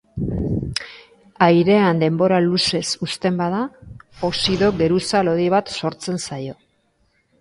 Airean 1.47 1.99
denbora 2.03 2.39
luzez 2.45 2.83
uzten 3.07 3.37
bada, 3.43 3.61
oxido-geruza 4.31 5.23
lodi 5.29 5.49
bat 5.57 5.75
sortzen 5.79 6.23
zaio. 6.31 6.61